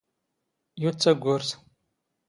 [0.81, 1.47] ⵢⵓⵜ ⵜⴰⴳⴳⵓⵔⵜ.